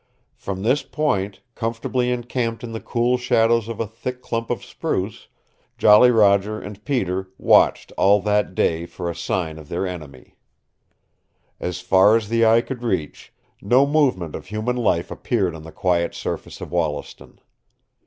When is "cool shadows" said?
2.81-3.67